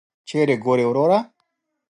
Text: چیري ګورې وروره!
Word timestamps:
چیري 0.27 0.55
ګورې 0.63 0.85
وروره! 0.87 1.19